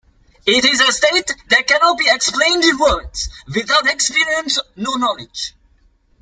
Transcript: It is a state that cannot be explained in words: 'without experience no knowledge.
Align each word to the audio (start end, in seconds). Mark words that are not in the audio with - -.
It 0.47 0.65
is 0.65 0.81
a 0.81 0.91
state 0.91 1.31
that 1.49 1.67
cannot 1.67 1.99
be 1.99 2.05
explained 2.09 2.63
in 2.63 2.75
words: 2.79 3.29
'without 3.53 3.85
experience 3.85 4.57
no 4.75 4.93
knowledge. 4.95 5.53